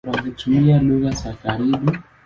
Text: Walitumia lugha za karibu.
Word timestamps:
Walitumia 0.09 0.79
lugha 0.81 1.11
za 1.11 1.33
karibu. 1.33 1.91